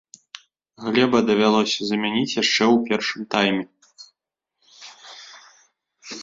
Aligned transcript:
Глеба 0.85 1.19
давялося 1.29 1.81
замяніць 1.89 2.37
яшчэ 2.41 2.63
ў 2.73 2.79
першым 2.87 3.29
тайме. 3.37 3.69